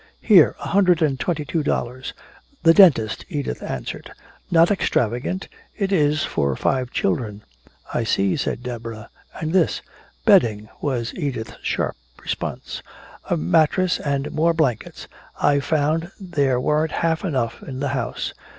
[0.23, 0.55] "Here.
[0.61, 2.15] A hundred and twenty two dollars."
[2.63, 4.09] "The dentist," Edith answered.
[4.49, 5.91] "Not extravagant, is
[6.23, 7.43] it for five children?"
[7.93, 9.11] "I see," said Deborah.
[9.39, 9.83] "And this?"
[10.25, 12.81] "Bedding," was Edith's sharp response.
[13.29, 15.07] "A mattress and more blankets.
[15.39, 18.33] I found there weren't half enough in the house."